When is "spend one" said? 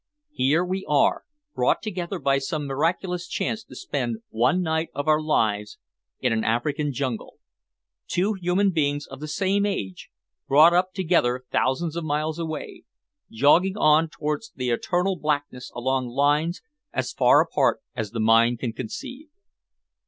3.75-4.63